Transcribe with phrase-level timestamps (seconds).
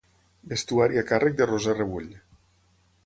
[0.53, 2.09] Vestuari a càrrec de Roser Rebull.